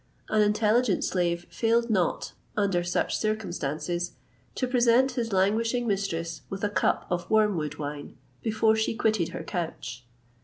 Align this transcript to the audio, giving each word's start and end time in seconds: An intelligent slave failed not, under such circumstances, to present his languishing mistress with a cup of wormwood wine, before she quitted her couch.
An 0.29 0.41
intelligent 0.41 1.03
slave 1.03 1.45
failed 1.51 1.91
not, 1.91 2.33
under 2.57 2.83
such 2.83 3.15
circumstances, 3.15 4.13
to 4.55 4.67
present 4.67 5.11
his 5.11 5.31
languishing 5.31 5.85
mistress 5.87 6.41
with 6.49 6.63
a 6.63 6.69
cup 6.69 7.05
of 7.11 7.29
wormwood 7.29 7.75
wine, 7.75 8.17
before 8.41 8.75
she 8.75 8.95
quitted 8.95 9.29
her 9.29 9.43
couch. 9.43 10.07